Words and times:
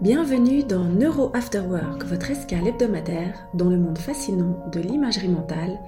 Bienvenue 0.00 0.64
dans 0.64 0.84
Neuro 0.84 1.30
After 1.34 1.58
Work, 1.60 2.04
votre 2.06 2.30
escale 2.30 2.68
hebdomadaire 2.68 3.46
dans 3.52 3.68
le 3.68 3.76
monde 3.76 3.98
fascinant 3.98 4.64
de 4.72 4.80
l'imagerie 4.80 5.28
mentale 5.28 5.78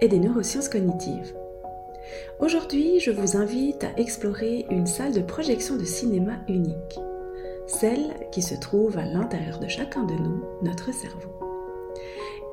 et 0.00 0.08
des 0.08 0.18
neurosciences 0.18 0.68
cognitives. 0.68 1.36
Aujourd'hui, 2.40 2.98
je 2.98 3.12
vous 3.12 3.36
invite 3.36 3.84
à 3.84 3.96
explorer 3.96 4.66
une 4.70 4.88
salle 4.88 5.12
de 5.12 5.20
projection 5.20 5.76
de 5.76 5.84
cinéma 5.84 6.40
unique, 6.48 6.98
celle 7.68 8.12
qui 8.32 8.42
se 8.42 8.56
trouve 8.56 8.98
à 8.98 9.04
l'intérieur 9.04 9.60
de 9.60 9.68
chacun 9.68 10.02
de 10.02 10.14
nous, 10.14 10.42
notre 10.62 10.92
cerveau. 10.92 11.30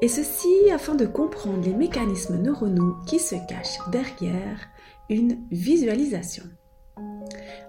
Et 0.04 0.08
ceci 0.10 0.70
afin 0.72 0.94
de 0.94 1.08
comprendre 1.08 1.66
les 1.66 1.74
mécanismes 1.74 2.38
neuronaux 2.38 2.94
qui 3.08 3.18
se 3.18 3.36
cachent 3.48 3.80
derrière 3.92 4.68
une 5.10 5.40
visualisation. 5.50 6.44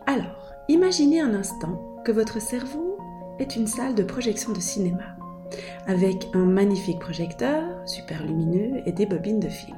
Alors, 0.07 0.53
imaginez 0.69 1.23
un 1.23 1.33
instant 1.33 2.03
que 2.05 2.13
votre 2.13 2.43
cerveau 2.43 2.88
est 3.39 3.57
une 3.57 3.67
salle 3.67 3.95
de 3.95 4.03
projection 4.03 4.53
de 4.53 4.61
cinéma, 4.61 5.17
avec 5.87 6.29
un 6.35 6.45
magnifique 6.45 6.99
projecteur, 6.99 7.65
super 7.87 8.25
lumineux 8.25 8.83
et 8.87 8.93
des 8.93 9.07
bobines 9.07 9.41
de 9.41 9.49
film. 9.49 9.77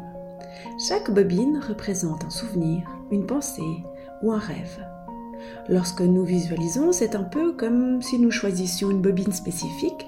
Chaque 0.89 1.11
bobine 1.11 1.61
représente 1.67 2.25
un 2.25 2.31
souvenir, 2.31 2.89
une 3.11 3.27
pensée 3.27 3.63
ou 4.23 4.33
un 4.33 4.39
rêve. 4.39 4.85
Lorsque 5.69 6.01
nous 6.01 6.25
visualisons, 6.25 6.93
c'est 6.93 7.15
un 7.15 7.23
peu 7.23 7.53
comme 7.53 8.03
si 8.03 8.19
nous 8.19 8.31
choisissions 8.31 8.91
une 8.91 9.03
bobine 9.03 9.33
spécifique, 9.33 10.07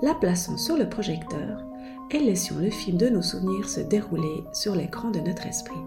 la 0.00 0.14
plaçons 0.14 0.56
sur 0.56 0.76
le 0.76 0.88
projecteur 0.88 1.64
et 2.10 2.18
laissions 2.18 2.58
le 2.58 2.70
film 2.70 2.96
de 2.96 3.08
nos 3.08 3.22
souvenirs 3.22 3.68
se 3.68 3.80
dérouler 3.80 4.44
sur 4.52 4.74
l'écran 4.74 5.10
de 5.10 5.20
notre 5.20 5.46
esprit. 5.46 5.80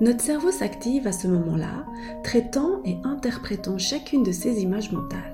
Notre 0.00 0.20
cerveau 0.20 0.50
s'active 0.50 1.06
à 1.06 1.12
ce 1.12 1.26
moment-là, 1.28 1.86
traitant 2.22 2.80
et 2.84 2.96
interprétant 3.04 3.78
chacune 3.78 4.22
de 4.22 4.32
ces 4.32 4.60
images 4.62 4.92
mentales. 4.92 5.33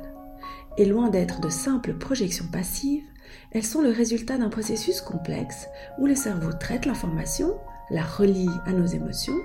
Et 0.80 0.86
loin 0.86 1.10
d'être 1.10 1.42
de 1.42 1.50
simples 1.50 1.92
projections 1.92 2.46
passives, 2.50 3.04
elles 3.52 3.66
sont 3.66 3.82
le 3.82 3.90
résultat 3.90 4.38
d'un 4.38 4.48
processus 4.48 5.02
complexe 5.02 5.66
où 5.98 6.06
le 6.06 6.14
cerveau 6.14 6.54
traite 6.54 6.86
l'information, 6.86 7.54
la 7.90 8.02
relie 8.02 8.48
à 8.64 8.72
nos 8.72 8.86
émotions, 8.86 9.36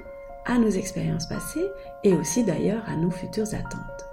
à 0.46 0.58
nos 0.58 0.70
expériences 0.70 1.28
passées 1.28 1.68
et 2.06 2.14
aussi 2.14 2.46
d'ailleurs 2.46 2.88
à 2.88 2.96
nos 2.96 3.12
futures 3.12 3.54
attentes. 3.54 4.06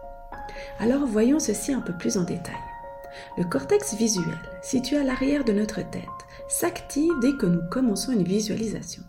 Alors 0.81 1.07
voyons 1.07 1.39
ceci 1.39 1.73
un 1.73 1.81
peu 1.81 1.93
plus 1.93 2.17
en 2.17 2.25
détail. 2.25 2.57
Le 3.39 3.45
cortex 3.45 3.95
visuel, 3.95 4.41
situé 4.61 4.97
à 4.97 5.05
l'arrière 5.05 5.45
de 5.45 5.53
notre 5.53 5.89
tête, 5.91 6.03
s'active 6.49 7.13
dès 7.21 7.37
que 7.37 7.47
nous 7.47 7.63
commençons 7.71 8.11
une 8.11 8.25
visualisation. 8.25 9.05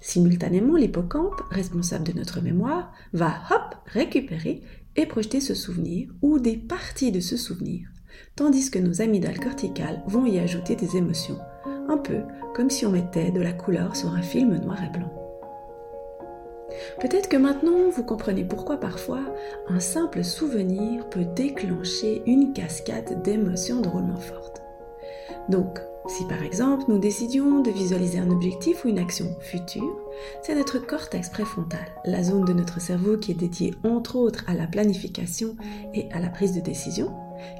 Simultanément, 0.00 0.76
l'hippocampe, 0.76 1.40
responsable 1.50 2.04
de 2.04 2.12
notre 2.12 2.40
mémoire, 2.40 2.92
va 3.12 3.34
hop 3.50 3.76
récupérer 3.86 4.62
et 4.96 5.06
projeter 5.06 5.40
ce 5.40 5.54
souvenir 5.54 6.08
ou 6.22 6.38
des 6.38 6.56
parties 6.56 7.12
de 7.12 7.20
ce 7.20 7.36
souvenir, 7.36 7.88
tandis 8.36 8.70
que 8.70 8.78
nos 8.78 9.00
amygdales 9.00 9.40
corticales 9.40 10.02
vont 10.06 10.26
y 10.26 10.38
ajouter 10.38 10.76
des 10.76 10.96
émotions, 10.96 11.38
un 11.88 11.98
peu 11.98 12.20
comme 12.54 12.70
si 12.70 12.84
on 12.86 12.92
mettait 12.92 13.30
de 13.30 13.40
la 13.40 13.52
couleur 13.52 13.96
sur 13.96 14.10
un 14.10 14.22
film 14.22 14.56
noir 14.56 14.78
et 14.84 14.96
blanc. 14.96 15.12
Peut-être 17.00 17.28
que 17.28 17.36
maintenant 17.36 17.90
vous 17.90 18.04
comprenez 18.04 18.44
pourquoi 18.44 18.78
parfois 18.78 19.20
un 19.68 19.80
simple 19.80 20.24
souvenir 20.24 21.08
peut 21.10 21.26
déclencher 21.36 22.22
une 22.26 22.52
cascade 22.52 23.22
d'émotions 23.22 23.80
drôlement 23.80 24.16
fortes. 24.16 24.61
Donc, 25.48 25.80
si 26.06 26.24
par 26.24 26.42
exemple 26.42 26.84
nous 26.88 26.98
décidions 26.98 27.60
de 27.60 27.70
visualiser 27.70 28.18
un 28.18 28.30
objectif 28.30 28.84
ou 28.84 28.88
une 28.88 28.98
action 28.98 29.26
future, 29.40 29.96
c'est 30.42 30.54
notre 30.54 30.78
cortex 30.78 31.28
préfrontal, 31.28 31.86
la 32.04 32.22
zone 32.22 32.44
de 32.44 32.52
notre 32.52 32.80
cerveau 32.80 33.16
qui 33.16 33.30
est 33.30 33.36
dédiée 33.36 33.74
entre 33.84 34.16
autres 34.16 34.44
à 34.48 34.54
la 34.54 34.66
planification 34.66 35.56
et 35.94 36.08
à 36.12 36.20
la 36.20 36.28
prise 36.28 36.54
de 36.54 36.60
décision, 36.60 37.14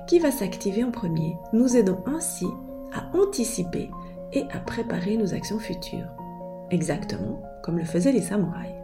qui 0.08 0.18
va 0.18 0.30
s'activer 0.30 0.82
en 0.82 0.90
premier, 0.90 1.36
nous 1.52 1.76
aidant 1.76 2.02
ainsi 2.06 2.46
à 2.92 3.16
anticiper 3.16 3.90
et 4.32 4.44
à 4.52 4.58
préparer 4.58 5.16
nos 5.16 5.34
actions 5.34 5.58
futures, 5.58 6.08
exactement 6.70 7.42
comme 7.62 7.78
le 7.78 7.84
faisaient 7.84 8.12
les 8.12 8.22
samouraïs. 8.22 8.74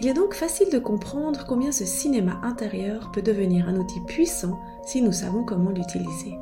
Il 0.00 0.08
est 0.08 0.14
donc 0.14 0.34
facile 0.34 0.70
de 0.70 0.78
comprendre 0.78 1.44
combien 1.46 1.72
ce 1.72 1.84
cinéma 1.84 2.40
intérieur 2.42 3.10
peut 3.12 3.22
devenir 3.22 3.68
un 3.68 3.76
outil 3.76 4.00
puissant 4.06 4.58
si 4.84 5.00
nous 5.02 5.12
savons 5.12 5.44
comment 5.44 5.70
l'utiliser. 5.70 6.34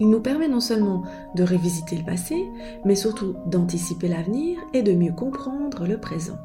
Il 0.00 0.08
nous 0.10 0.20
permet 0.20 0.48
non 0.48 0.60
seulement 0.60 1.02
de 1.34 1.42
révisiter 1.42 1.96
le 1.96 2.04
passé, 2.04 2.48
mais 2.84 2.96
surtout 2.96 3.34
d'anticiper 3.46 4.08
l'avenir 4.08 4.58
et 4.72 4.82
de 4.82 4.92
mieux 4.92 5.12
comprendre 5.12 5.86
le 5.86 5.98
présent. 5.98 6.38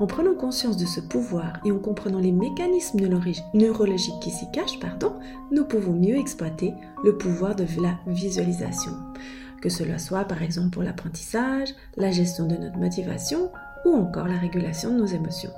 En 0.00 0.06
prenant 0.06 0.34
conscience 0.34 0.76
de 0.76 0.86
ce 0.86 1.00
pouvoir 1.00 1.60
et 1.64 1.72
en 1.72 1.78
comprenant 1.78 2.18
les 2.18 2.32
mécanismes 2.32 3.00
neurologiques 3.54 4.20
qui 4.20 4.30
s'y 4.30 4.50
cachent, 4.50 4.80
pardon, 4.80 5.12
nous 5.50 5.64
pouvons 5.64 5.92
mieux 5.92 6.16
exploiter 6.16 6.74
le 7.04 7.16
pouvoir 7.16 7.54
de 7.54 7.66
la 7.80 7.94
visualisation, 8.06 8.92
que 9.60 9.68
cela 9.68 9.98
soit 9.98 10.24
par 10.24 10.42
exemple 10.42 10.70
pour 10.70 10.82
l'apprentissage, 10.82 11.68
la 11.96 12.10
gestion 12.10 12.46
de 12.46 12.56
notre 12.56 12.78
motivation 12.78 13.50
ou 13.84 13.90
encore 13.90 14.26
la 14.26 14.38
régulation 14.38 14.90
de 14.90 14.98
nos 14.98 15.06
émotions. 15.06 15.52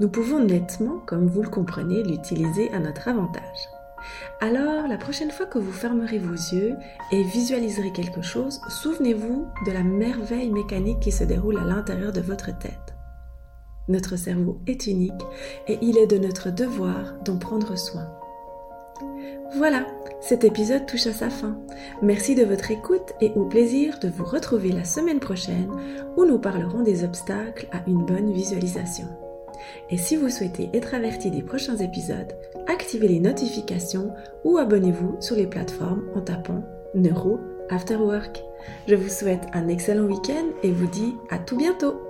Nous 0.00 0.08
pouvons 0.08 0.42
nettement, 0.42 0.98
comme 1.06 1.26
vous 1.26 1.42
le 1.42 1.50
comprenez, 1.50 2.02
l'utiliser 2.02 2.72
à 2.72 2.78
notre 2.78 3.08
avantage. 3.08 3.68
Alors, 4.40 4.86
la 4.88 4.96
prochaine 4.96 5.30
fois 5.30 5.46
que 5.46 5.58
vous 5.58 5.72
fermerez 5.72 6.18
vos 6.18 6.32
yeux 6.32 6.76
et 7.12 7.22
visualiserez 7.22 7.92
quelque 7.92 8.22
chose, 8.22 8.60
souvenez-vous 8.68 9.46
de 9.66 9.72
la 9.72 9.82
merveille 9.82 10.50
mécanique 10.50 11.00
qui 11.00 11.12
se 11.12 11.24
déroule 11.24 11.58
à 11.58 11.64
l'intérieur 11.64 12.12
de 12.12 12.20
votre 12.20 12.56
tête. 12.58 12.94
Notre 13.88 14.16
cerveau 14.16 14.60
est 14.66 14.86
unique 14.86 15.22
et 15.66 15.78
il 15.82 15.98
est 15.98 16.06
de 16.06 16.18
notre 16.18 16.50
devoir 16.50 17.14
d'en 17.24 17.38
prendre 17.38 17.76
soin. 17.76 18.06
Voilà, 19.56 19.84
cet 20.20 20.44
épisode 20.44 20.86
touche 20.86 21.06
à 21.06 21.12
sa 21.12 21.28
fin. 21.28 21.58
Merci 22.02 22.34
de 22.34 22.44
votre 22.44 22.70
écoute 22.70 23.14
et 23.20 23.32
au 23.34 23.46
plaisir 23.46 23.98
de 23.98 24.08
vous 24.08 24.24
retrouver 24.24 24.70
la 24.70 24.84
semaine 24.84 25.18
prochaine 25.18 25.70
où 26.16 26.24
nous 26.24 26.38
parlerons 26.38 26.82
des 26.82 27.02
obstacles 27.02 27.66
à 27.72 27.82
une 27.88 28.04
bonne 28.04 28.32
visualisation. 28.32 29.08
Et 29.90 29.96
si 29.96 30.16
vous 30.16 30.28
souhaitez 30.28 30.70
être 30.74 30.94
averti 30.94 31.30
des 31.30 31.42
prochains 31.42 31.76
épisodes, 31.76 32.32
activez 32.66 33.08
les 33.08 33.20
notifications 33.20 34.12
ou 34.44 34.58
abonnez-vous 34.58 35.16
sur 35.20 35.36
les 35.36 35.46
plateformes 35.46 36.04
en 36.14 36.20
tapant 36.20 36.62
Neuro 36.94 37.40
After 37.70 37.96
Work. 37.96 38.42
Je 38.88 38.94
vous 38.94 39.08
souhaite 39.08 39.46
un 39.52 39.68
excellent 39.68 40.04
week-end 40.04 40.46
et 40.62 40.70
vous 40.70 40.86
dis 40.86 41.14
à 41.30 41.38
tout 41.38 41.56
bientôt 41.56 42.00